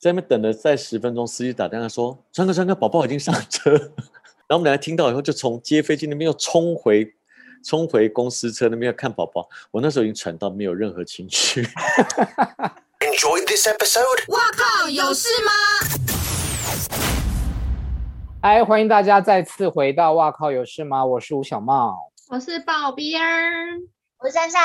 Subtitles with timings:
[0.00, 3.70] 在那边等了在十分钟，司机打电话说：“川哥，川哥，宝宝已经上车。
[4.48, 7.06] ”然后我们两个听到以后，就从接飞机那边又冲回，
[7.62, 9.46] 冲回公司车那边要看宝宝。
[9.70, 11.62] 我那时候已经喘到没有任何情绪。
[13.00, 14.32] Enjoy this episode。
[14.32, 15.52] 哇靠，有事吗？
[18.40, 21.02] 哎，欢迎大家再次回到《哇靠有事吗》？
[21.06, 21.94] 我是吴小茂，
[22.30, 23.78] 我是宝边儿，
[24.20, 24.62] 我是珊珊。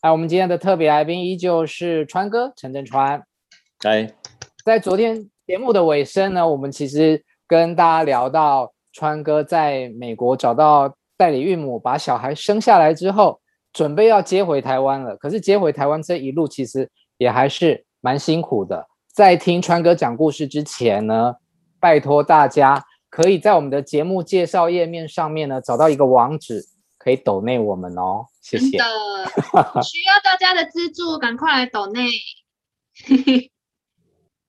[0.00, 3.22] 哎，我们今天的特别来宾依旧是川哥陈振川。
[3.82, 4.12] 哎，
[4.64, 13.40] 在昨天节目的尾声呢，我们其实跟大家聊到川哥在美国找到代理孕母，把小孩生下来之后，
[13.72, 15.16] 准备要接回台湾了。
[15.16, 16.88] 可是接回台湾这一路其实
[17.18, 18.86] 也还是蛮辛苦的。
[19.12, 21.34] 在听川哥讲故事之前呢，
[21.80, 26.62] 拜托大家可以在我们的节目介绍页面上面呢找到一个网址，
[26.98, 28.78] 可以抖内我们哦，谢谢。
[28.78, 32.08] 真的 需要大家的资助，赶快来抖内。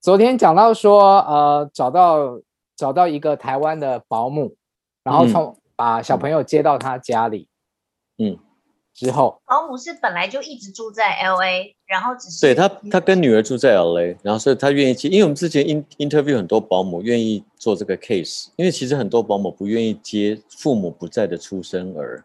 [0.01, 2.41] 昨天讲到说，呃，找到
[2.75, 4.55] 找到一个台湾的保姆，
[5.03, 7.48] 然后从、嗯、把小朋友接到他家里，
[8.17, 8.35] 嗯，
[8.95, 9.39] 之后。
[9.45, 22.23] 保姆是本来就一直住在 LA，然后只是对他他跟女儿住在 LA，然后所以他愿意接，因为我们之前 in interview 很多保姆愿意做这个 case，因为其实很多保姆不愿意接父母不在的出生儿。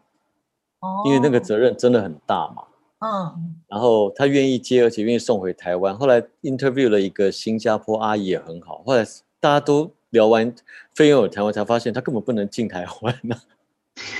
[0.79, 2.63] 哦因为那个责任真的很大嘛，
[2.99, 5.95] 嗯，然后他愿意接，而且愿意送回台湾。
[5.95, 8.81] 后来 interview 了一个新加坡阿姨也很好。
[8.85, 9.05] 后来
[9.39, 10.51] 大家都聊完
[10.95, 13.35] 费用有台湾，才发现他根本不能进台湾呢。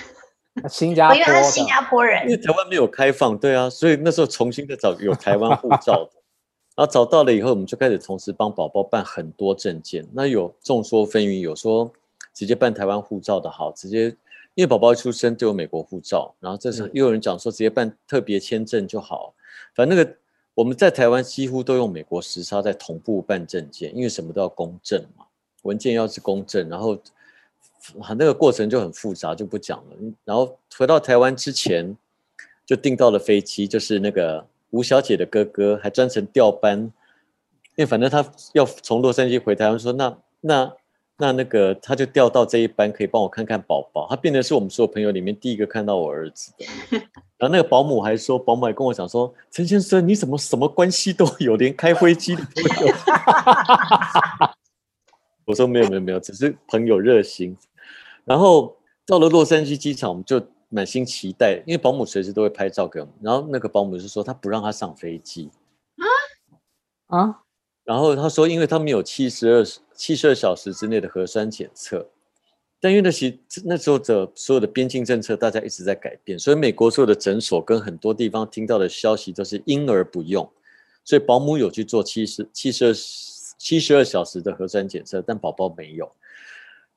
[0.69, 6.11] 新加坡，因为他是新加坡人，因为台湾没有开放，对啊，所以那时候重新再找有台湾护照的，
[6.75, 10.07] 然后找到了以后，我们就开始同时帮宝宝办很多证件。
[10.13, 11.91] 那有众说纷纭，有说
[12.31, 14.15] 直接办台湾护照的好，直接。
[14.57, 19.35] 因为宝宝一出生就有美国护照，然后这时候又有人讲说直接办特别签证就好，
[19.75, 20.17] 反正那个
[20.55, 25.25] 我们在台湾几乎都用美国时差在同步办证件，因为什么都要公证嘛，
[25.61, 26.97] 文件要是公证，然后
[28.17, 29.95] 那个过程就很复杂，就不讲了。
[30.25, 31.95] 然后回到台湾之前
[32.65, 40.73] 就订到了飞机，就是那个吴小姐的哥哥还专程调班，因为反正他要从洛杉矶回台湾，说那那。
[41.19, 44.07] 那那个他就调到这一班，可以帮我看看宝宝。
[44.07, 46.65] 他变成是我们所有朋友里面第一个看到我儿子的。
[47.37, 52.93] 然后那个保姆还说，保姆还跟我讲说，陈先生你怎么什么关系都有，连开飞机的都有。
[55.45, 57.57] 我说没有没有没有，只是朋友热心。
[58.23, 63.13] 然后到了洛杉矶机场，我们就满心期待，因为保姆随时都会拍照给我们。
[63.21, 65.49] 然后那个保姆就说他不让他上飞机。
[67.07, 67.41] 啊啊！
[67.87, 69.65] 然后他说，因为他们有七十二
[69.95, 72.05] 七十二小时之内的核酸检测，
[72.81, 80.51] 但因为那时那时候的所有的边境政策，大家一直在改变，所以美国所有的诊所跟很多地方听到的消息都是婴儿不用，
[81.05, 86.11] 所以保姆有去做七十七十二七十二小时的核酸检测，但宝宝没有。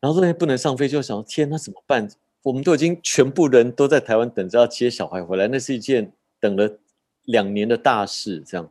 [0.01, 2.09] 然后那天不能上飞，就想天，那怎么办？
[2.43, 6.79] 我们都已经全部人都在台湾等着要接小孩回来，那是一件等了
[7.27, 8.69] 两年的大事，这样。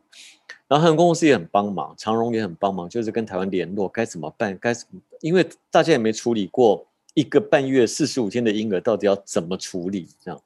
[0.70, 10.40] 然后航空公司也很帮忙，长荣也很帮忙，就是跟台湾联络该怎么办，该怎么，因为大家也没处理过一个半月四十五天的婴儿，到底要怎么处理这样。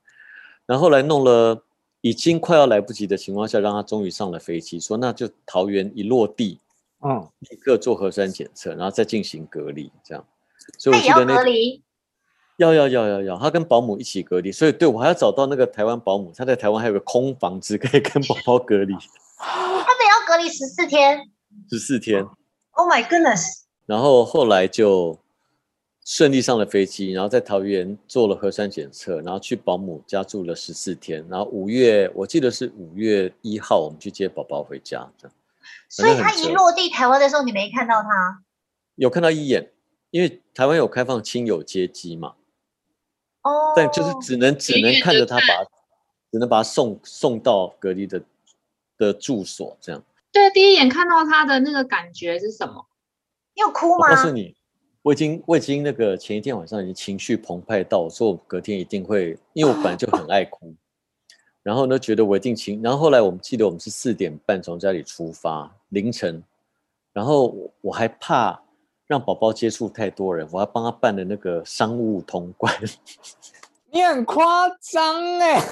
[0.64, 1.62] 然后后来弄了，
[2.00, 6.58] 已经快要来不及的情况下，让他终于上了飞机，说那就桃园一落地，
[7.02, 10.24] 嗯，立刻做核酸检测，然后再进行隔离这样。
[10.78, 11.44] 所以我记得那
[12.56, 18.94] 要要要要要，他跟保姆一起隔离，所以对我还要找到那个台湾保姆，他在台湾还有个空房子可以跟宝宝隔离。
[20.34, 21.30] 隔离十四天，
[21.70, 22.20] 十四天。
[22.72, 23.62] Oh my goodness！
[23.86, 25.16] 然后后来就
[26.04, 35.36] 顺利上了飞机，然后在桃园做了核酸检测，然后去保姆家住了十四天，然后五月我记得是五月一号，我们去接宝宝回家，这样。
[35.88, 38.42] 所以他一落地台湾的时候，你没看到他？
[38.96, 39.70] 有看到一眼，
[40.10, 42.34] 因为台湾有开放亲友接机嘛。
[43.42, 43.68] 哦。
[43.68, 43.72] Oh.
[43.76, 45.64] 但就是只能只能看着他把，
[46.32, 48.20] 只能把他送送到隔离的
[48.98, 50.02] 的住所这样。
[50.34, 52.84] 对，第一眼看到他的那个感觉是什么？
[53.54, 54.10] 你有哭吗？
[54.10, 54.52] 我告诉你，
[55.02, 60.74] 我已经我已经那个前一天晚上已经情绪澎湃到，我说我隔天一定会，因为我本来就很爱哭，
[61.62, 66.42] 然后呢觉得我一定情，然后后来我们记得我们是四点半从家里出发，凌晨，
[67.12, 68.60] 然后我还怕
[69.06, 72.74] 让宝宝接触太多人，我还帮他办了那个商务通关。
[73.92, 75.62] 你很夸张哎！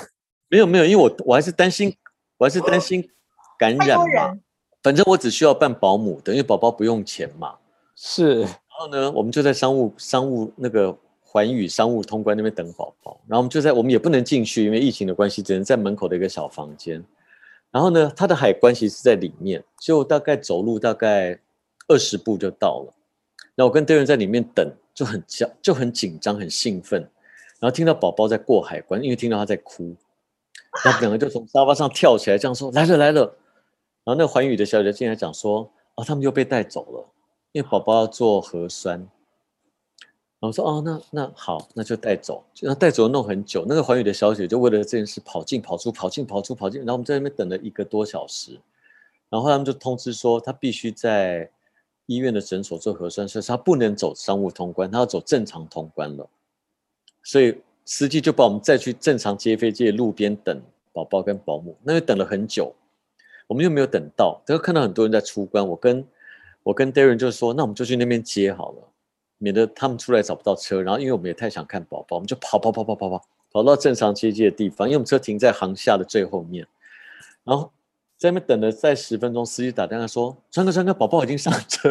[0.48, 1.96] 没有没有，因为我我还是担心，
[2.36, 3.10] 我还是担心
[3.58, 4.38] 感染嘛。
[4.82, 7.54] 反正我只需要办保姆的，因为宝宝不用钱嘛。
[7.94, 13.20] 是，然后呢，我们就在商务商务那个环宇商务通关那边等宝宝。
[13.28, 17.04] 然后我们就在，我们也不能进去，因为疫情的关系，只能在门口的一个小房间。
[17.70, 21.38] 然后呢，他的海关其实是在里面，就大概走路大概
[21.86, 22.92] 二十步就到了。
[23.54, 27.00] 然后我跟 Darren 在里面等，就很焦，就很紧张，很兴奋。
[27.60, 29.94] 然后听到宝宝在过海关，因为听到他在哭，
[30.84, 33.36] 然后两个就从沙发上跳起来，这样说：“来了来了。”
[34.04, 37.08] 然后那个环宇的小姐进来讲说：“哦，他们又被带走了，
[37.52, 38.98] 因为宝宝要做核酸。”
[40.40, 46.80] 然后说：“哦，那那好，那就带走。”就那带走弄很久，那个环宇的小姐就为了这件事跑进跑出，跑进跑出，跑进。
[46.80, 48.58] 然后我们在那边等了一个多小时，
[49.30, 51.48] 然后他们就通知说，他必须在
[52.06, 56.28] 医院的诊所做核酸，所以他不能走商务通关，他要走正常通关了。
[57.22, 60.60] 所以司机就把我们再去正常接飞机的路边等
[60.92, 62.74] 宝宝跟保姆，那就等了很久，
[63.46, 65.66] 我们又没有等到，都看到很多人在出关。
[65.66, 66.06] 我跟
[66.62, 68.88] 我跟 Darren 就说，那我们就去那边接好了，
[69.38, 70.80] 免得他们出来找不到车。
[70.80, 76.66] 然后因为我们也太想看宝宝，我们就跑跑跑跑跑跑跑到正常接机的地方，因为我们车停在航厦的最后面。
[77.44, 77.70] 然后
[78.16, 81.90] 在那边等了再十分钟，司机打电话说：“川哥川哥，宝宝已经上车。”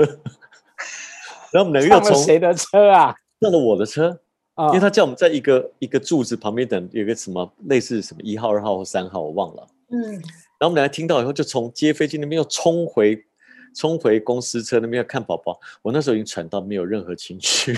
[1.52, 3.16] 然后我们两个又从谁的车啊？
[3.40, 4.20] 上了我的车。
[4.68, 9.68] 因为他叫我们在一个一个柱子旁边等，有个什么类似什么一号、二号或三号，我忘了。
[9.90, 10.22] 嗯，
[10.62, 13.26] 然后我们两个听到以后，就从接飞机那边又冲回，
[13.74, 15.60] 冲回公司车那边要看宝宝。
[15.82, 17.76] 我那时候已经喘到没有任何情绪，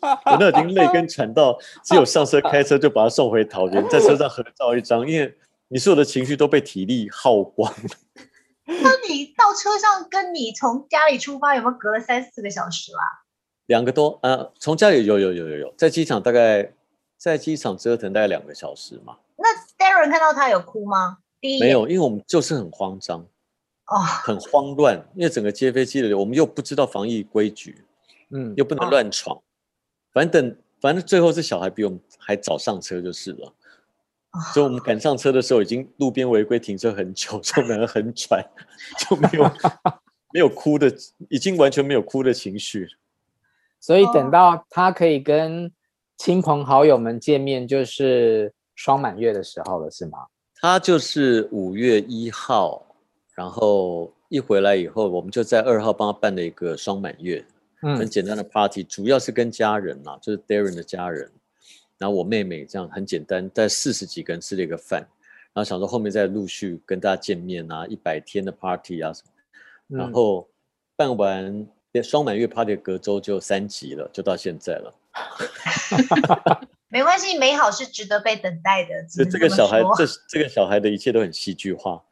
[0.00, 5.36] 我那已经累跟喘到只有上车开车就把他送回桃园，在车上合照一张，因为
[5.68, 7.90] 你所有的情绪都被体力耗光了。
[8.64, 12.98] 那你到车上跟你从家里出发有没有隔了三四个小时啦？
[13.66, 16.72] 两个多，呃，从家里有有有有有，在机场大概
[17.18, 19.18] 在机场折腾大概两个小时嘛。
[19.36, 19.48] 那
[20.08, 21.18] 看到他有哭吗？
[21.40, 23.20] 第一，没有，因为我们就是很慌张，
[23.86, 27.84] 哦，很慌乱，因为整个接飞机的，我们又不知道防疫规矩，
[28.30, 29.42] 嗯，又不能乱闯，哦、
[30.12, 33.46] 反正等，反正最后是小孩比我们还早上车就是了，
[34.32, 38.44] 哦、所以我们赶上车的时候已经路边违规停车很久，所以我们两个很喘，
[38.98, 39.44] 就没有
[40.32, 40.92] 没有哭的，
[41.30, 42.88] 已经完全没有哭的情绪。
[43.80, 45.70] 所以等到他可以跟
[46.16, 50.18] 亲朋好友们见面，就是双满月的时候了，是吗？
[50.60, 52.86] 他就是五月一号，
[53.34, 57.44] 然后一回来以后，我们就在二号帮他办了一个双满月，
[57.82, 61.28] 嗯，很简单的 party，主要是跟家人嘛，就是 Darren 的家人，
[61.98, 65.00] 然后我妹妹这样很简单，在四十几个人吃了一个饭，
[65.52, 69.24] 然后想说后面再陆续跟大家见面啊，一百天的 party 啊什
[69.88, 70.48] 么，然后
[70.94, 71.66] 办完。
[72.00, 74.94] 双满月 party 隔周就三级了，就到现在了。
[76.88, 78.90] 没关系，美好是值得被等待的。
[79.08, 82.02] 这这个小孩，这这个小孩的一切都很戏剧化。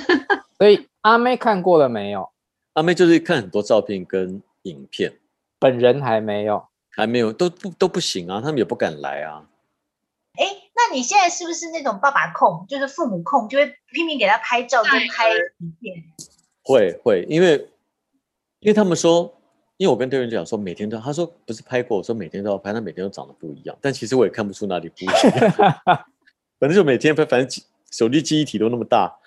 [0.58, 2.30] 所以阿妹看过了没有？
[2.74, 5.12] 阿妹就是看很多照片跟影片，
[5.58, 9.48] 本人还没有，还没有，都不都不行啊，他们也不敢来啊。
[10.38, 10.44] 哎，
[10.74, 16.04] 那你现在是不是那种爸爸控，就是父母控，就会拼命给他拍照跟拍影片？
[16.62, 17.70] 会会，因为。
[18.60, 19.35] 因为他们说，
[19.78, 25.14] 因为我跟队员讲说，每天都，他说不是拍过，我说每天都要拍，他每天都长得不一样，但其实我也看不出哪里不一样，
[26.58, 29.18] 反正就每天拍，反正手机记忆体都那么大，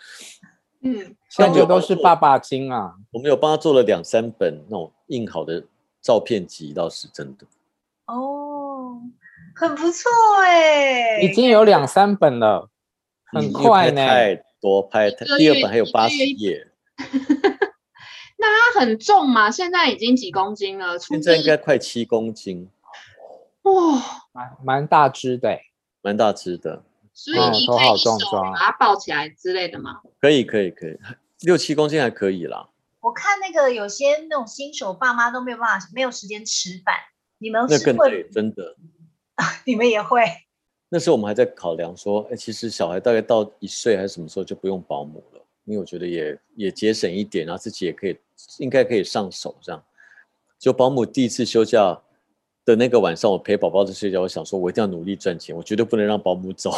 [0.81, 5.63] 嗯，现在都是爸爸经啊，我们有帮他做了两三本那种印好的
[6.01, 7.45] 照片集，倒是真的，
[8.07, 8.99] 哦，
[9.55, 10.09] 很不错
[10.43, 12.69] 哎，已经有两三本了，
[13.25, 16.65] 很快呢，太多拍，第二本还有八十页。
[18.41, 19.51] 那它很重吗？
[19.51, 20.97] 现在已经几公斤了？
[20.97, 22.69] 现在应该快七公斤。
[23.63, 23.71] 哇，
[24.31, 25.59] 蛮蛮大只的，
[26.01, 26.81] 蛮大只的。
[27.13, 29.99] 所以你可以手把它抱起来之类的吗？
[30.21, 30.97] 可以，可以，可以，
[31.41, 32.69] 六七公斤还可以啦。
[33.01, 36.95] 我看那个有些那种新手爸妈都没有办法，没有时间吃饭。
[37.39, 38.75] 你们那更累，真的。
[39.65, 40.23] 你们也会？
[40.87, 45.38] 那时候我们还在考量说，哎，其实小孩大概到一岁还是什么时候就不用保姆了，
[45.69, 48.17] 因为我觉得也也节省一点，然后自己也可以。
[48.57, 49.83] 应该可以上手，这样。
[50.57, 52.01] 就保姆第一次休假
[52.65, 56.71] 的那个晚上，我陪宝宝在睡觉，我想说，我一定要努力赚钱，我绝对不能让保姆走。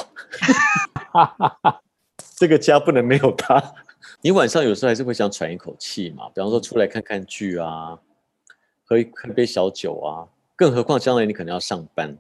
[2.36, 3.74] 这个家不能没有他。
[4.22, 7.98] 你晚上有时候还是会想喘一口气嘛，比方说出来看看剧啊，
[8.84, 10.28] 喝一喝杯小酒啊。
[10.56, 12.18] 更何况将来你可能要上班，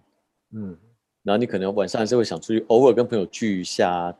[0.51, 0.77] 嗯，
[1.23, 4.15] 然后你可能晚上还是会想出去，偶尔跟朋友聚一下，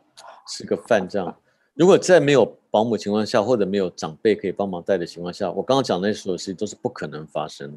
[0.48, 1.36] 吃个饭这样。
[1.74, 7.74] 如果在没有保姆情况下，或者没有长辈可以帮忙带的情况下，我刚刚讲的那所有事情都是不可能发生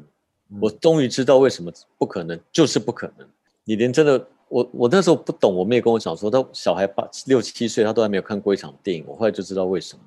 [0.60, 3.26] 我终于知道为什么不可能，就是不可能。
[3.64, 9.04] 你连真的，我我那时候不懂，我妹跟我讲说，她小孩八六七岁，她都还没有看过一场电影。
[9.08, 10.02] 我后来就知道为什么。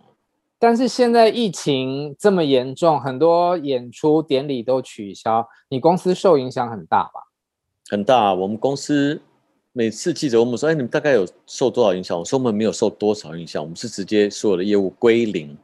[0.59, 7.21] 但是现在疫情这么严重，很多演出典礼都取消，你公司受影响很大吧？
[7.89, 9.21] 很大，我们公司。
[9.71, 15.57] 每次记者问我们说：“哎，你们大概有受多少影响？”我说：“我们没有受多少影响，我们是直接所有的业务归零。”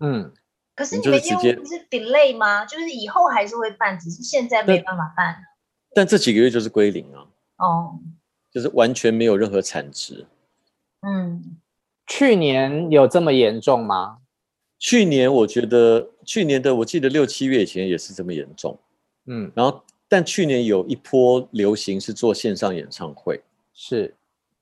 [0.00, 0.32] 嗯，
[0.74, 2.64] 可是你直接务不是 delay 吗？
[2.64, 5.36] 就是以后还是会办，只是现在没办法办。
[5.94, 7.26] 但这几个月就是归零啊，
[7.58, 7.98] 哦，
[8.50, 10.26] 就是完全没有任何产值。
[11.02, 11.58] 嗯，
[12.08, 14.18] 去年有这么严重吗？
[14.76, 18.76] 去年我觉得，去年的我记得六七月以前也是这么严重，
[19.26, 23.40] 嗯，然后但去年有一波流行是做线上演唱会，
[23.72, 24.14] 是，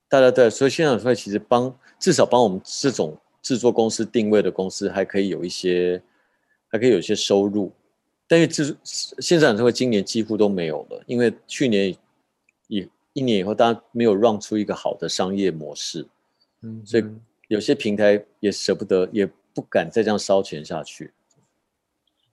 [0.07, 6.01] 大家对，所以线上演唱会其实帮至少帮我们这种制作公司定位的公司还可以有一些，
[6.67, 7.71] 还可以有一些收入，
[8.27, 11.95] 但是制线上演唱会今年几乎都没有了，因为去年
[12.67, 16.07] 以一年以后大家没有 run 出一个好的商业模式，
[16.61, 17.03] 嗯，所以
[17.47, 19.29] 有些平台也舍不得也。
[19.55, 21.13] 不敢再这样烧钱下去。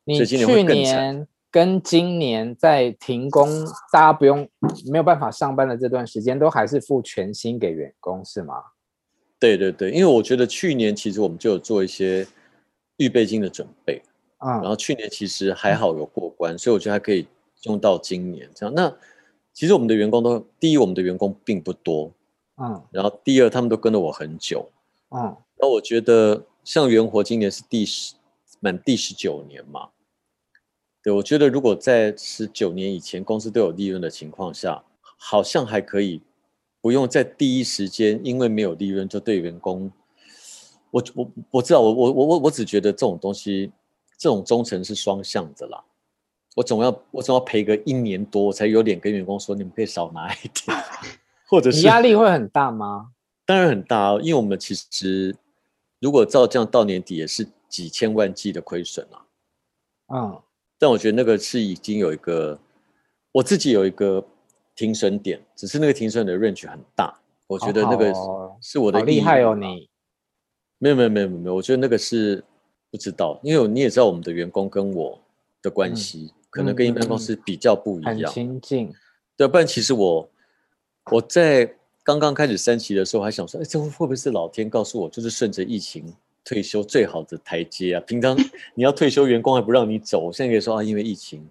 [0.07, 3.49] 所以今年跟今年在停工，
[3.93, 4.49] 大家不用
[4.91, 8.55] 没有办法上班的这段时间，都还是付全薪给员工是吗？
[9.39, 12.27] 对对对，因为我觉得去年其实我们就有做一些
[12.97, 14.03] 预备金的准备，
[14.39, 17.27] 嗯，然后去年其实还好有过关，嗯、所以我觉得还可以
[17.65, 18.75] 用到今年这样。
[18.75, 18.95] 那
[19.53, 22.13] 其实我们的员工都，第一，我们的员工并不多，
[22.57, 24.71] 嗯，然后第二，他们都跟了我很久，
[25.11, 26.47] 嗯，那我觉得。
[26.63, 28.15] 像元活今年是第十
[28.61, 29.89] 满第十九年嘛，
[31.03, 34.83] 对，我觉得如果在十九年以前公司都有利润的情况下，
[35.17, 36.23] 好像还可以
[36.81, 39.91] 不用在第一时间因为没有利润就对员工，
[40.91, 43.73] 我我我知道我我我我我只觉得这种东西
[44.19, 45.83] 这种忠诚是双向的啦，
[46.55, 50.77] 我总要我总要赔个一年多我才有脸跟员工说，你们可以少拿一点，
[51.49, 53.13] 或者是压力会很大吗？
[53.47, 55.35] 当然很大，因为我们其实。
[56.03, 59.21] 如果照这样到年底也是几千万计的亏损啊，
[60.15, 60.41] 嗯，
[60.81, 62.59] 但我觉得那个是已经有一个，
[63.31, 64.25] 我自己有一个
[64.75, 67.15] 停损点，只是那个停损的 range 很大，
[67.47, 68.13] 我觉得那个
[68.63, 69.89] 是我的好厉害哦，你
[70.79, 72.43] 没有没有没有没有，我觉得那个是
[72.91, 75.17] 不知道，因为你也知道我们的员工跟我
[75.63, 78.93] 的关系，嗯、可能跟一般公司比较不一样，很亲近，
[79.37, 80.29] 对，不然其实我
[81.13, 81.77] 我在。
[82.03, 86.13] 刚刚开始三期的时候，还想说，哎，这会不会是老天告诉我，就是顺着疫情
[86.45, 88.01] 退休最好的台阶啊？
[88.01, 88.37] 平常
[88.75, 91.49] 你要退休，员工还不让你走，我现在可以说啊，因为疫情，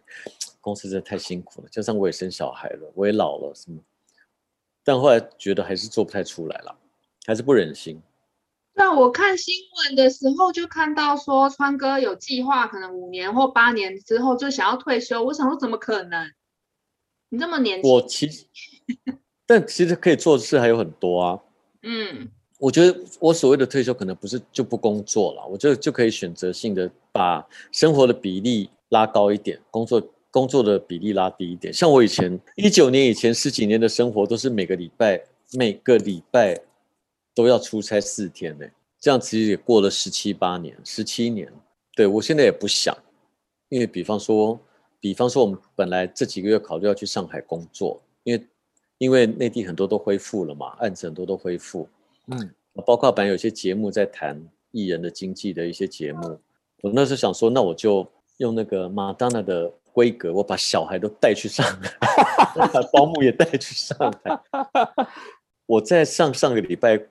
[0.60, 3.80] 公司真的太辛苦了，加上我也生小孩了，我也老了，什么？
[4.84, 6.76] 但后来觉得还是做不太出来了，
[7.26, 8.02] 还是不忍心。
[8.74, 9.54] 那我看新
[9.86, 15.22] 闻的时候就看到说，川哥有计划，可能五年或八年之后就想要退休。
[15.22, 16.32] 我想说，怎么可能？
[17.28, 18.46] 你这么年轻，我其实。
[19.46, 21.40] 但其实可以做的事还有很多啊。
[21.84, 31.74] 嗯，我觉得我所谓的退休可能不是就不工作了，我觉得就可以选择性的把生活的比例拉高一点，工作工作的比例拉低一点。
[31.74, 35.24] 像我以前一九年以前十几年的生活都是每个礼拜
[35.54, 36.60] 每个礼拜
[37.34, 38.66] 都要出差四天呢，
[39.00, 41.52] 这样其实也过了十七八年，十七年。
[41.96, 42.96] 对，我现在也不想，
[43.70, 44.60] 因为比方说，
[45.00, 48.46] 比方说我们本来这几个月考虑要去上海工作，因为。
[49.00, 51.88] 因为内地很多都恢复了嘛，案子很多都恢复，
[52.32, 52.54] 嗯，
[52.86, 54.40] 包括本来有些节目在谈
[54.72, 56.40] 艺人的经济的一些节目，
[56.82, 58.08] 我那时候想说，那我就
[58.38, 61.98] 用那个麦当娜的规格，我把小孩都带去上海，
[62.72, 64.40] 把保姆也带去上海，
[65.66, 67.02] 我在上上个礼拜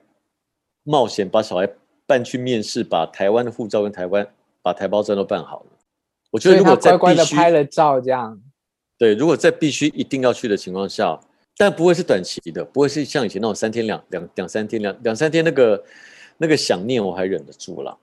[0.85, 1.69] 冒险把小孩
[2.07, 4.27] 办去面试，把台湾的护照跟台湾
[4.63, 5.67] 把台胞证都办好了。
[6.31, 8.41] 我觉得如果在乖乖的拍了照这样，
[8.97, 11.21] 对，如果在必须一定要去的情况下。
[11.59, 15.85] 但不会是短期的，不会是像以前那种三天两两两三天两两三天那个
[16.37, 17.99] 那个想念我还忍得住了。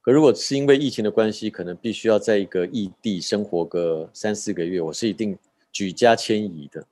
[0.00, 5.36] 可如果是因为疫情的关系，可能必须要在一个异地生活个三四个月，我是一定
[5.72, 6.86] 举家迁移的。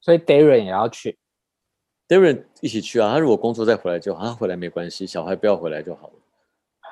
[0.00, 1.16] 所以 Darren 也要去
[2.08, 3.12] ，Darren 一起去啊。
[3.12, 6.14] 他如果工作再回来就好，他回来没关系，小孩不要回来就好了。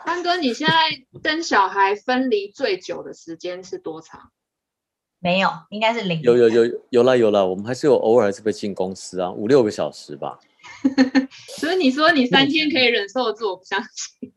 [0.05, 0.75] 潘哥，你现在
[1.23, 4.31] 跟小孩分离最久的时间是多长？
[5.19, 6.21] 没有，应该是零。
[6.23, 10.39] 有有有有啦有啦，我们还是有偶尔还是会进公司啊，五六个小时吧。
[11.59, 14.33] 所以你说你三天可以忍受住，我不相信。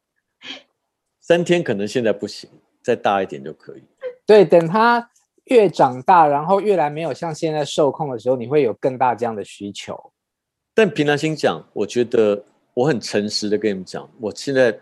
[1.20, 2.48] 三天可能现在不行，
[2.82, 3.82] 再大一点就可以。
[4.24, 5.10] 对，等他
[5.46, 10.12] 越长大，然后越来没有像现在受控的时候，你会有更大这样的需求。
[10.74, 12.44] 但凭良心讲，我觉得
[12.74, 14.78] 我很诚实的跟你们讲，我现在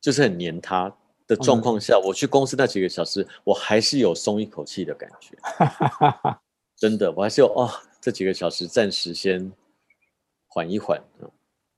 [0.00, 0.94] 就是很黏他。
[1.34, 5.36] 的状况下，我去公司那几个小时，我还是有松一口气的感觉。
[6.76, 7.70] 真的，我还是有哦，
[8.00, 9.50] 这几个小时暂时先
[10.48, 11.02] 缓一缓。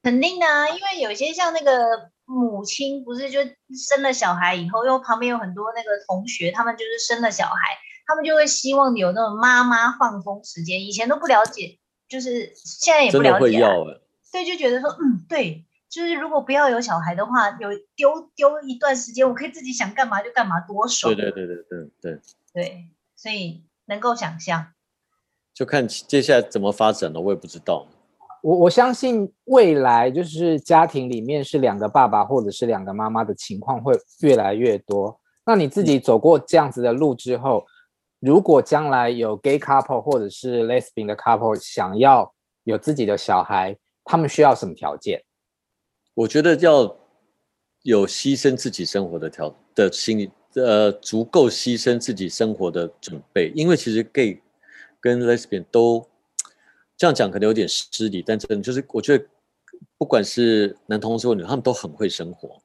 [0.03, 3.41] 肯定的啊，因为有些像那个母亲，不是就
[3.89, 7.55] 生了小孩以后，因为旁边有很多那个同学，他们就是生了小孩，
[8.07, 10.81] 他们就会希望有那种妈妈放风时间。
[10.85, 13.41] 以前都不了解，就是现在也不了解啊。
[13.41, 14.01] 真的会要欸。
[14.33, 15.65] 对，就觉得说，嗯，对。
[15.95, 21.15] 就是如果不要有小孩的话，有丢丢一段时间，我可以自己想干嘛就干嘛，多爽。
[21.15, 22.21] 对对对对对对。
[22.53, 24.73] 对，所以能够想象，
[25.55, 27.87] 就看接下来怎么发展了，我也不知道。
[28.43, 35.21] 我我相信未来就是家庭里面是两个爸爸或者是两个妈妈的情况会越来越多。
[35.47, 37.65] 那你自己走过这样子的路之后，
[38.19, 42.35] 如果将来有 gay couple 或者是 lesbian 的 couple 想要
[42.65, 45.23] 有自己的小孩，他们需要什么条件？
[46.15, 46.97] 我觉得要
[47.83, 53.53] 有牺牲自己生活的条的心理，呃，足够牺牲自己生活的准备。
[53.55, 54.41] 因为其实 gay
[55.01, 56.07] 跟 lesbian 都
[56.97, 59.25] 这样讲可能有点失礼，但真的就是我觉得
[59.99, 62.63] 不管是男同志或女，他们都很会生活，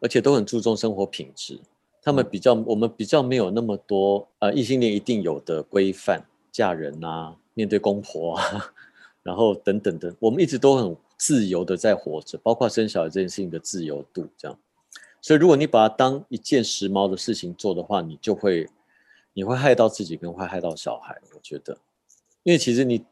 [0.00, 1.60] 而且都很注重生活品质。
[2.00, 8.72] 他们比较，我们比较没有那么多呃异性恋一定有的规范，嫁人啊，面对公婆啊，
[9.24, 14.58] 然后等等等，我们一直都很自由的在活着，包括生小孩这件事情的自由度这样。
[15.20, 18.66] 所以如果你把它当一件时髦的事情做的话，你就会
[19.32, 21.20] 你会害到自己，跟会害到小孩。
[21.34, 21.76] 我觉得，
[22.44, 23.04] 因为其实你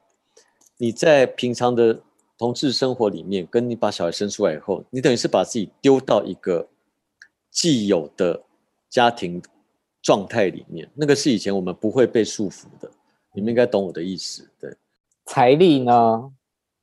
[0.79, 2.01] 你在平常的
[2.39, 6.67] 同志生活里面，跟你把小孩生出来以后，你等于是把自己丢到一个
[7.51, 8.43] 既有的。
[8.89, 9.43] 家庭
[10.01, 12.91] 状态里面，那个是以前我们不会被束缚的，
[13.35, 14.49] 你们应该懂我的意思。
[14.59, 14.75] 对，
[15.27, 16.33] 财力呢？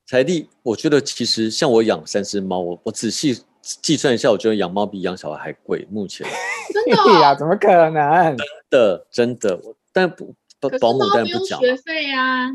[0.06, 5.86] 财力，我觉得其实像我养三只猫，我我仔细计算一下，我觉得养猫比养小孩还贵。
[5.90, 6.26] 目前
[6.72, 7.36] 真的 呀、哦？
[7.38, 8.36] 怎么可能？
[8.36, 9.58] 真的真的，
[9.92, 10.34] 但不
[10.78, 11.58] 保姆当然不讲。
[11.60, 12.50] 学费呀？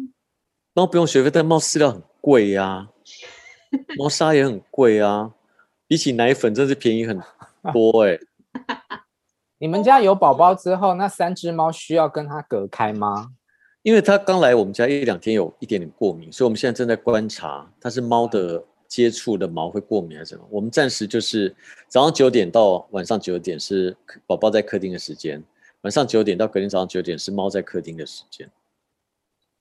[0.73, 2.87] 猫不用学费，但猫饲料很贵呀、啊，
[3.97, 5.31] 猫砂也很贵啊，
[5.87, 7.19] 比起奶粉真是便宜很
[7.73, 8.19] 多哎、 欸。
[9.57, 13.31] 你们家有宝宝之后，那三只猫需要跟它隔开吗？
[13.81, 20.45] 因为它刚来我们家一两天，有一点点过敏，所以我们现在正在观察它是猫的接触的毛会过敏还是什么。
[20.49, 21.55] 我们暂时就是
[21.87, 23.95] 早上九点到晚上九点是
[24.27, 25.41] 宝宝在客厅的时间，
[25.81, 28.49] 晚上九点到隔天早上九点是猫在客厅的时间，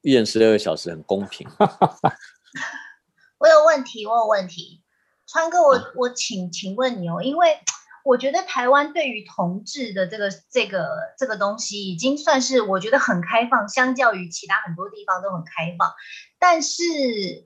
[0.01, 1.47] 一人十二个小时，很公平。
[3.39, 4.81] 我有问题，我有问题，
[5.27, 7.57] 川哥，我我请请问你哦，因为。
[8.03, 15.93] 我觉得台湾对于同志的这个这个这个东西已经算是我觉得很开放，相较于其他很多地方都很开放。
[16.39, 16.83] 但是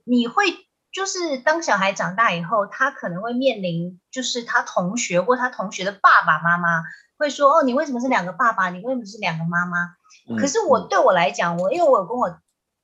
[0.05, 0.45] 你会
[0.91, 6.83] 就是当小孩长大以后，他可能会面临就是他同学或他同学的爸爸妈妈
[7.17, 8.69] 会说：“哦，你为什么是两个爸爸？
[8.69, 9.95] 你为什么是两个妈妈？”
[10.29, 12.39] 嗯，可是我对我来讲，我因为我有跟我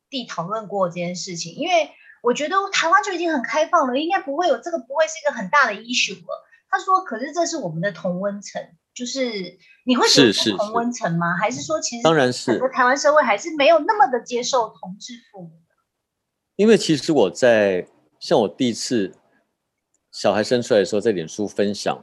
[0.09, 1.91] 弟讨论过这件事情，因为
[2.23, 6.48] 我觉得台湾就已经很开放了，应该不会有这个，不会是一个很大的 issue 了。
[6.71, 8.61] 他说：“可是这是我们的同温层，
[8.93, 11.35] 就是你会觉得是同温层吗？
[11.35, 15.51] 是是是，还是说其实当然是整个台湾社会还是没有那么的接受同志父母？
[16.57, 17.87] 因为其实我在
[18.19, 19.11] 像我第一次
[20.11, 21.99] 小孩生出来的时候，在脸书分享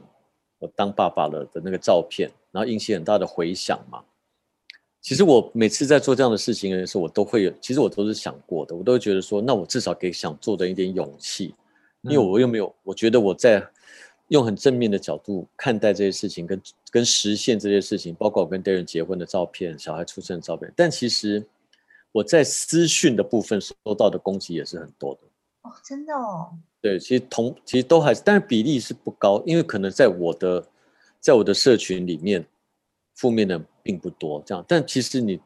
[0.59, 4.03] 我当爸爸了的那个照片，然后引起很大的回响嘛。
[5.01, 11.55] 其实我每次在做这样的事情的时候，我都会有，其实我都是想过的，我都会觉得说，那我至少给想做的一点勇气，
[12.01, 13.65] 因为我又没有，我觉得我在。”
[14.29, 16.61] 用很正面的角度看待这些事情，跟
[16.91, 20.71] 跟实现这些事情，包括我跟 Darren 结婚的照片、小孩出生的照片。
[20.75, 21.45] 但其实
[22.11, 25.21] 我在私讯的部分收到的攻击也是很多的。
[25.61, 26.51] 哦，真的哦。
[26.81, 30.67] 对，其实同其实都还是，但是比例是不高，因为可能在我的
[31.19, 32.45] 在我的社群里面，
[33.15, 34.43] 负面的并不多。
[34.45, 35.39] 这样，但其实你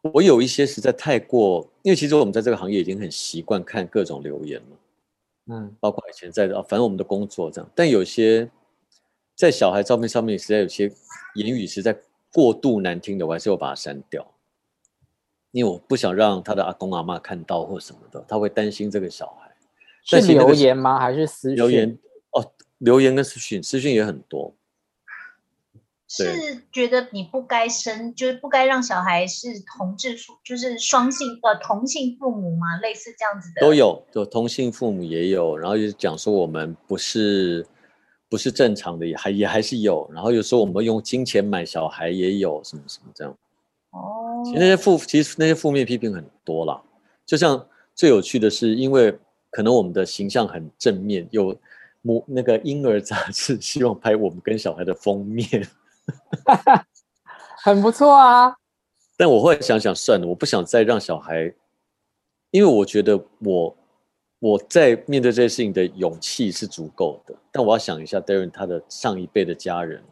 [0.00, 4.76] 我有一些实在太过，因为其实我们在这个行业已经很习惯看各种留言了。
[5.46, 8.50] 嗯，包括以前在的啊，反正我们的工作这样，但有些
[9.34, 10.92] 在小孩照片上面，实在有些
[11.34, 11.96] 言语实在
[12.32, 14.34] 过度难听的，我还是要把它删掉，
[15.50, 19.52] 因为我不想让他的阿公阿妈看到或什么的，他会担心这个小孩。
[20.04, 20.98] 是留言吗？
[20.98, 21.56] 还是私讯？
[21.56, 21.98] 留言
[22.32, 24.52] 哦，留言跟私讯，私讯也很多。
[26.12, 29.48] 是觉得你不该生，就是不该让小孩是
[29.78, 32.76] 同志父，就是双性呃同性父母吗？
[32.82, 37.66] 类似这样子的都有，就同性父母也有，然后就讲说我们不是
[38.28, 43.34] 不是正常的，也还也还是有，然后有时候我们用金钱买小孩也有什么什么这样。
[43.92, 46.82] 哦，其实那些负其实那些负面批评很多啦，
[47.24, 49.18] 就像最有趣的是，因为
[49.50, 51.56] 可能我们的形象很正面，有
[52.02, 55.66] 母那个婴儿杂志 希望拍我们跟小孩的封面。
[57.64, 58.54] 很不错啊，
[59.16, 61.54] 但我会想想算了，我不想再让小孩，
[62.50, 63.76] 因为我觉得我
[64.40, 70.02] 我在面对这些事情的勇气是足够的，但我要想一下 Darren 他的上一辈的家人，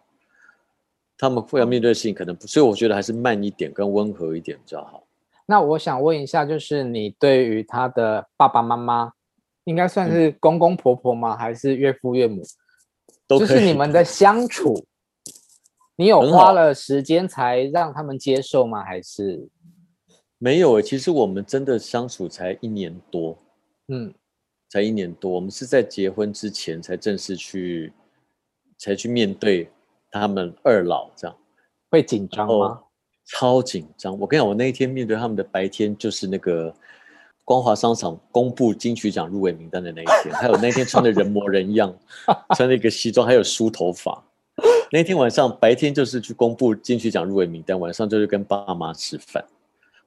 [1.19, 5.05] 他们会要面对的事情可能不，所以我觉得还是慢一点，跟温和一点比较好。
[5.47, 9.13] 那我想问一下，就是你对于他的爸爸妈妈
[9.65, 11.37] 应该算是公公婆婆吗？
[11.37, 12.43] 还是岳父岳母？
[13.27, 14.87] 都就是你们的相处，
[16.01, 18.83] 你有花了时间才让他们接受吗？
[18.83, 19.47] 还是
[20.39, 23.37] 没有诶，其实我们真的相处才一年多，
[23.89, 24.11] 嗯，
[24.71, 25.31] 才一年多。
[25.31, 27.93] 我们是在结婚之前才正式去，
[28.79, 29.71] 才去面对
[30.11, 31.37] 他们二老这样。
[31.91, 32.81] 会紧张吗？
[33.27, 34.19] 超紧张！
[34.19, 36.75] 我跟你讲，我那一天面对他们的白天，就是那个
[37.45, 40.35] 光华商场公布金曲奖入围名单的那一天。
[40.35, 41.95] 还有那天穿的人模人样，
[42.57, 44.25] 穿了一个西装，还有梳头发。
[44.93, 49.45] 那天晚上白天就是去公布金曲奖入围名单，晚上就是跟爸妈吃饭。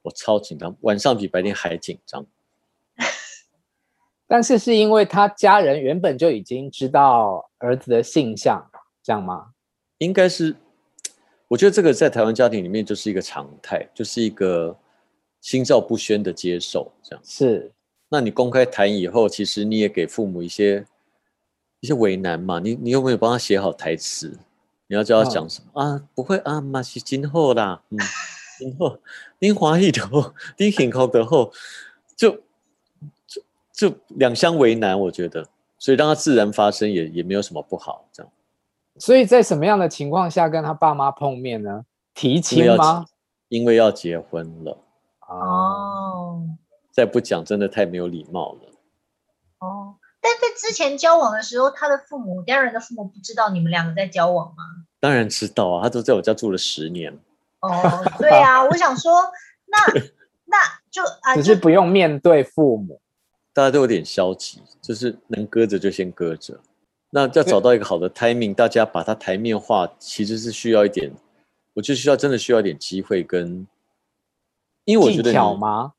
[0.02, 2.26] 我超紧张，晚上比白天还紧张。
[4.28, 8.70] 但是是因为他家人原本就已经知道儿子的性向，
[9.02, 9.52] 这样吗？
[10.00, 10.54] 应该是，
[11.48, 14.76] 我觉得这个在台湾家庭里面就是一个常态，就是一个
[15.40, 17.24] 心照不宣的接受，这样。
[17.24, 17.72] 是，
[18.10, 20.86] 那你公开谈以后，其实你也给父母一些
[21.80, 22.60] 一些为难嘛？
[22.60, 24.38] 你你有没有帮他写好台词？
[24.88, 26.04] 你要叫他讲什么、哦、啊？
[26.14, 27.98] 不会啊，嘛是今后啦，嗯。
[28.60, 28.98] 今后
[29.40, 31.52] 您华裔的后，您很高的后，
[32.16, 32.32] 就
[33.26, 33.42] 就
[33.74, 35.46] 就两相为难，我觉得，
[35.80, 38.32] 所以让他自然发生也也没有什么不好，这样。
[39.00, 41.84] 所以在什么样的情况下跟他爸妈碰面呢？
[42.14, 43.08] 提亲吗？
[43.50, 44.78] 因为要结婚了。
[45.28, 46.48] 哦。
[46.92, 48.60] 再不讲，真的太没有礼貌了。
[50.24, 54.64] 哦，但在之前交往的时候，他的父母，家人的父母不知道你们两个在交往吗？
[55.00, 57.14] 当然知道啊，他都在我家住了十年。
[57.60, 57.70] 哦，
[58.18, 59.22] 对啊，我想说，
[59.66, 59.78] 那
[60.46, 60.58] 那
[60.90, 63.02] 就啊，只是不用面对父母，
[63.54, 66.60] 大家都有点消极，就是能搁着就先搁着。
[67.10, 71.12] 那要找到一个好的 timing，大家把它台面化，其实是需要一点，
[71.74, 73.68] 我就需要真的需要一点机会跟，
[74.86, 75.94] 因为我觉得技巧吗？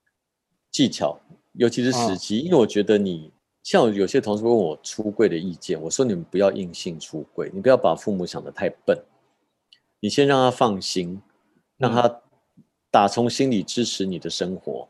[0.73, 1.21] 技巧，
[1.53, 3.33] 尤其是时机，因为我觉得你
[3.65, 8.97] 像有些同事问我出柜的意见，我说你们不要硬性出柜，你不要把父母想得太笨，
[9.99, 11.21] 你先让他放心。
[11.77, 12.21] 让他
[12.89, 14.89] 打从心里支持你的生活，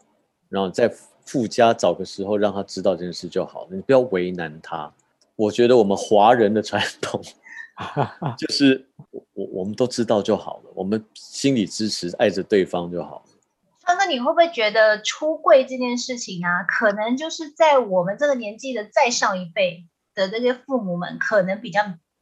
[0.50, 0.86] 然后在
[1.24, 3.68] 附加找个时候让他知道这件事就好了。
[3.72, 4.92] 你不要为难他。
[5.34, 7.22] 我觉得我们华人的传统
[8.36, 8.86] 就是
[9.32, 13.33] 我我们都知道就好了，我们心里支持爱着对方就好了。
[13.84, 21.80] 川哥，你会不会觉得出柜这件事情啊，可能就是在我们这个年纪的再上一辈的这些父母们可能比较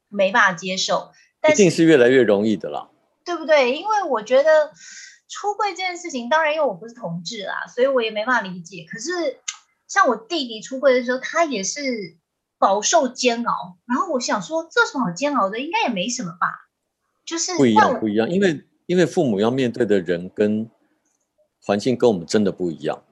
[0.08, 2.88] 没办法接受，但是一定是越来越容易的啦。
[3.24, 3.72] 对不对？
[3.78, 4.72] 因为我觉得
[5.28, 8.84] 出柜这件事情，当然因为我不是同志啦，所以我也没办法理解。
[8.90, 9.38] 可是
[9.86, 12.16] 像我弟弟出柜的时候，他也是
[12.58, 13.78] 饱受煎熬。
[13.86, 15.60] 然后我想说，这什么好煎熬的？
[15.60, 16.48] 应该也没什么吧？
[17.24, 18.28] 就是不一样，不一样。
[18.28, 20.68] 因为因为父母要面对的人跟
[21.64, 23.02] 环境跟我们真的不一样。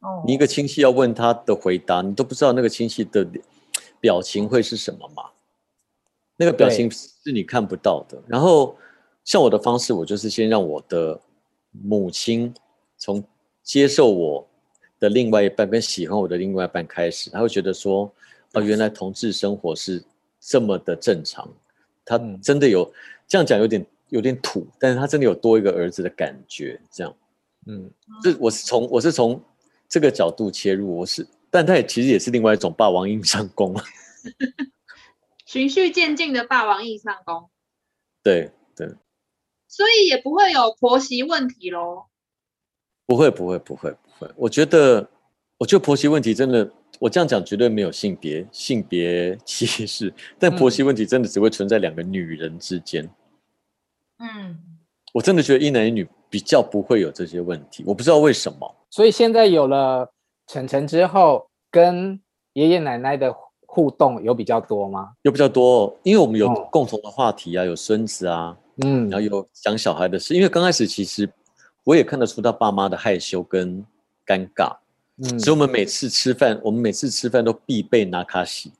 [0.00, 3.26] 哦，你一个亲戚要问他的回答，你都不知道那个亲戚的
[4.00, 5.24] 表情会是什么嘛？
[6.36, 8.22] 那个表情是你看不到的。
[8.26, 8.76] 然后。
[9.26, 11.18] 像我的方式，我就是先让我的
[11.70, 12.52] 母亲
[12.98, 13.24] 从
[13.62, 14.46] 接受我
[15.00, 18.12] 的另外一半跟喜欢我的另外一半开始，他会觉得说，
[18.52, 20.04] 哦，原来同志生活是
[20.38, 21.48] 这么的正常，
[22.04, 22.92] 他真的有
[23.26, 27.16] 这样讲有点有点土，但是他真的有多一个儿子的感觉，这样，
[27.66, 27.90] 嗯，
[28.22, 29.42] 这我是从我是从
[29.88, 33.74] 这个角度切入，我是，但他也其实也是另外一种霸王硬上弓，
[35.46, 37.48] 循序渐进的霸王硬上弓，
[38.22, 38.88] 对对。
[39.66, 42.04] 所以也不会有婆媳问题喽？
[43.06, 44.30] 不会，不会，不会，不会。
[44.36, 45.08] 我觉得，
[45.58, 53.10] 我觉得婆媳问题真的，我这样讲绝对没有性别性别歧视，但婆媳问题真的只会存在两个女人之间。
[54.18, 54.56] 嗯，
[55.12, 58.74] 我真的觉得一男一女比较不会有这些问题，我不知道为什么。
[58.90, 60.10] 所以现在有了
[60.48, 62.20] 晨晨之后，跟
[62.54, 65.12] 爷爷奶奶的互动有比较多吗？
[65.22, 68.56] 有比较多，因为我们有共同的话题啊，有孙子啊。
[68.84, 71.30] 嗯，然后有讲小孩的事，因为刚开始其实
[71.84, 73.86] 我也看得出他爸妈的害羞跟
[74.26, 74.76] 尴尬，
[75.22, 78.72] 嗯，所以我们每次吃饭，我们每次吃饭都必备拿卡西，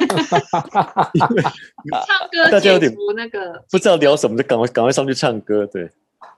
[0.00, 5.90] 因 为唱歌，大家有点那个不知道聊什么，就赶快赶快上去唱歌，对，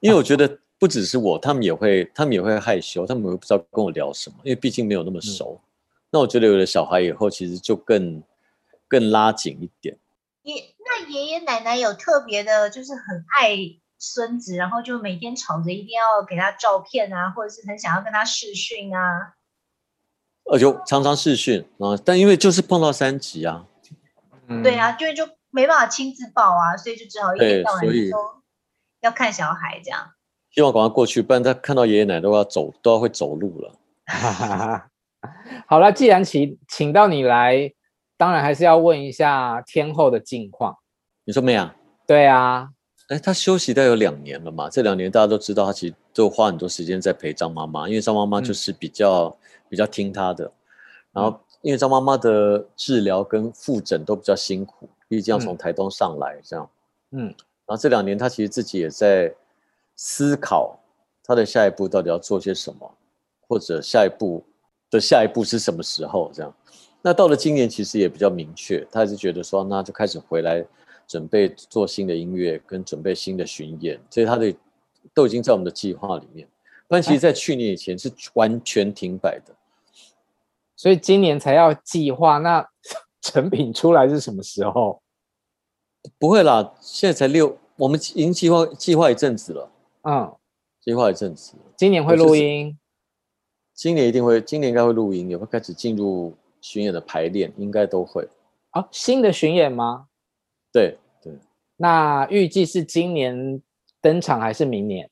[0.04, 5.58] 因为我觉得不只是我，他们也会，他们也会害羞，他们会不知道跟我聊什么，因为毕竟没有那么熟。
[5.58, 5.64] 嗯，
[6.10, 8.22] 那我觉得有了小孩以后，其实就更
[8.86, 9.96] 更拉紧一点。
[10.44, 13.56] 那爷爷奶奶有特别的，就是很爱
[13.98, 19.32] 孙子，然后就每天吵着一定要给他照片啊，或者是很想要跟他视讯啊。
[20.44, 23.64] 呃，就常常视讯啊，但因为就是碰到三级啊，
[24.48, 28.43] 嗯、对啊，就就没办法亲自抱啊，所以就只好一天到晚说
[29.04, 30.00] 要看小孩这样。
[30.50, 33.72] 希望赶快过去，不然他看到爷爷奶奶都要走，都要会走路了。
[35.66, 37.72] 好了，既然请请到你来，
[38.16, 40.78] 当然还是要问一下天后的近况。
[41.24, 41.74] 你说没啊？
[42.06, 42.68] 对啊。
[43.08, 44.68] 哎，他休息大概有两年了嘛？
[44.70, 49.36] 这两年大家都知道，他其实都花很多时间在陪张妈妈，因为张妈妈就是比较、嗯、
[49.68, 50.50] 比较听他的。
[51.12, 56.70] 然后，因为张妈妈的治疗跟复诊都比较辛苦，毕竟要从台东上来这样。
[57.10, 57.34] 嗯。
[57.66, 59.34] 然后这两年他其实自己也在
[59.96, 60.78] 思考
[61.22, 62.94] 他的下一步到底要做些什么，
[63.48, 64.44] 或者下一步
[64.90, 66.54] 的下一步是什么时候这样。
[67.02, 70.64] 那到了今年其实也比较明确，他还是觉得说，那就开始回来。
[71.06, 74.54] 准备做新的音乐，跟准备新的巡演，所以他的
[75.12, 76.48] 都已经在我们的计划里面。
[76.88, 79.54] 但其实，在去年以前是完全停摆的，
[80.74, 82.38] 所以今年才要计划。
[82.38, 82.66] 那
[83.20, 85.02] 成品出来是什么时候？
[86.18, 89.70] 不会啦，现在才六，我们已经计划计划一阵子了。
[90.02, 90.34] 嗯，
[90.80, 91.54] 计划一阵子。
[91.76, 92.78] 今年会录音？
[93.74, 98.28] 今年一定会，今年应该会录音，也会开始进入巡演的排练，应该都会。
[98.70, 100.06] 啊，新的巡演吗？
[100.72, 101.32] 对对，
[101.76, 103.60] 那预计是今年
[104.00, 105.08] 登场还是明年？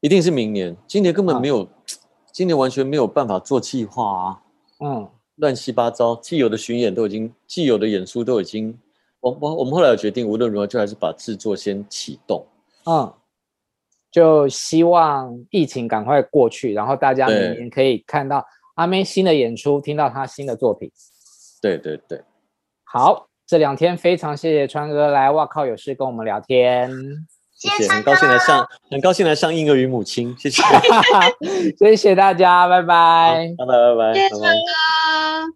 [0.00, 0.76] 一定是明年。
[0.86, 1.68] 今年根本没有，啊、
[2.32, 4.42] 今年完全没有办法做计划啊。
[4.80, 8.78] 嗯，乱七八糟，既有的巡演都已经，既有的演出都已经，
[9.24, 12.44] 我我我们后来有决定，无论如何就还是把制作先启动。
[12.84, 13.10] 嗯，
[14.10, 20.90] 就希望疫情赶快过去，然后大家明年可以看到阿妹新的演出，听到她新的作品。
[21.62, 22.22] 对对对，
[22.84, 23.26] 好。
[23.46, 26.90] 这两天非常谢谢川哥来，哇靠，有事跟我们聊天，
[27.54, 30.62] 谢谢，很高兴来上，很高兴来上婴儿与母亲，谢谢，
[31.78, 35.52] 谢谢大家，拜拜，拜拜拜拜，谢谢川哥。